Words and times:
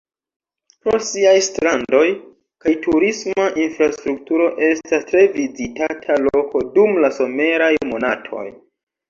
Pro 0.85 0.99
siaj 1.07 1.33
strandoj 1.47 2.05
kaj 2.65 2.73
turisma 2.85 3.45
infrastrukturo 3.65 4.49
estas 4.69 5.07
tre 5.13 5.23
vizitata 5.37 6.19
loko 6.25 6.65
dum 6.81 6.99
la 7.07 7.13
someraj 7.21 7.71
monatoj. 7.93 8.45